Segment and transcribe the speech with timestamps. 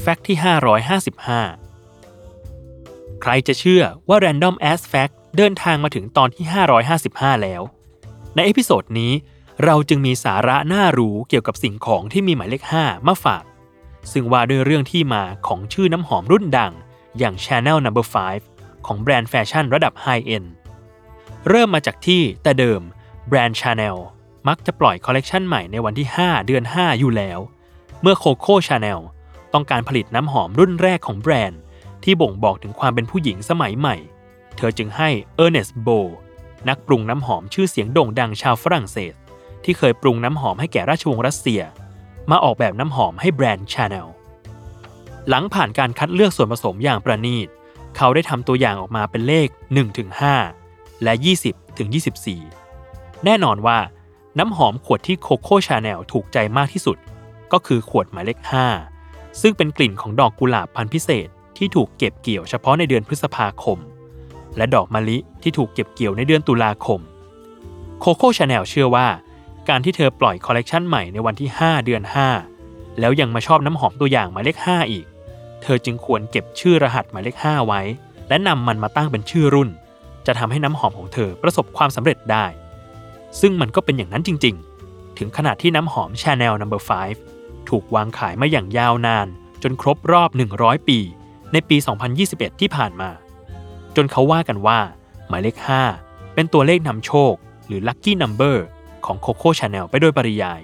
[0.00, 0.36] Fact ที่
[1.64, 6.44] 555 ใครจะเชื่อว่า Random As Fact เดินทางมาถึงตอนที่
[6.94, 7.62] 555 แล้ว
[8.34, 9.12] ใน episode นี้
[9.64, 13.44] เราจึงมีสาระน่ารู้เกี่ยวกับสิ่งของที่มีหมายเลข 5 มาฝาก
[14.12, 16.72] ซึ่งว่าด้วยเรื่องที่มาของชื่อน้ำหอมรุ่นดัง
[17.18, 17.90] อย่าง Chanel No.
[18.40, 20.44] 5 ของแบรนด์แฟชั่นระดับ high-end
[21.48, 22.80] เริ่มมาจากที่แต่เดิม
[23.28, 23.96] แบรนด์ Chanel
[24.48, 27.38] มักจะปล่อยคอลเลกชันใหม่ในวันที่ 5 เดือน 5 อยู่แล้ว
[28.02, 29.00] เมื่อโคโค่ชาแนล
[29.54, 31.60] ต้องการผลิตน้ำหอมรุ่นแรกของแบรนด์
[32.04, 33.96] ที่บ่งบอกถึงความเป็นผู้หญิงสมัยใหม่
[34.56, 35.88] เธอจึงให้เออร์เนสโบ
[36.68, 39.14] นักปรุงน้ำหอมชื่อเสียงโด่งดังชาวฝรั่งเศส
[39.64, 41.62] ที่เคยปรุงน้ำหอมให้แก่ราชวงศ์รัสเซีย
[42.30, 44.08] มาออกแบบน้ำหอมให้แบรนด์ชาแนล
[45.28, 47.48] หลังผ่านการคัดเลือกส่วนผสมอย่างประณีต
[47.96, 49.48] เขาได้ทำตัวอย่างออกมาเป็นเลข
[50.26, 51.12] 1-5 และ
[52.38, 53.78] 20-24 แน่นอนว่า
[54.38, 56.96] น้ำหอมขวดที่โคโค่ชาแนลถูกใจมากที่สุด
[57.52, 58.91] ก็คือขวดหมายเลข 5
[59.40, 63.78] ซึ่งเป็นกลิ่นของดอกกุหลาบพันธุ์พิเศษที่ถูกเก็บเกี่ยวเฉพาะในเดือนพฤษภาคม
[64.56, 67.00] และดอกมะลิที่ถูกเก็บเกี่ยวในเดือนตุลาคม
[68.00, 69.06] โคโค่ชาแนลเชื่อว่า
[69.68, 72.02] การที่เธอปล่อยคอลเลกชันใหม่ในวันที่ 5 เดือน
[72.50, 75.06] 5 แล้วยังมาชอบน้ำหอมตัวอย่างหมายเลข 5 อีก
[75.62, 77.80] เธอจึงควรเก็บชื่อรหัสหมายเลข 5 ไว้
[78.28, 79.70] และนำมันมาตั้งเป็นชื่อรุ่น
[80.26, 82.46] จะทำให้น้ำหอมของเธอประสบความสำเร็จได้
[83.40, 84.54] ซึ่งมันก็เป็นอย่างนั้นจริง
[84.86, 86.78] ๆ ถึงขนาดที่น้ำหอม Chanel No.
[87.06, 89.28] 5 ถูกวางขายมาอย่างยาวนาน
[89.62, 90.98] จนครบรอบ 100 ปี
[91.52, 91.76] ในปี
[92.18, 93.10] 2021 ที่ผ่านมา
[93.96, 94.78] จนเขาว่ากันว่า
[95.28, 95.56] หมายเลข
[95.96, 97.34] 5 เป็นตัวเลขนำโชค
[97.66, 98.56] หรือ Lucky Number
[99.06, 100.60] ของ Coco Chanel ไปโดยปริยาย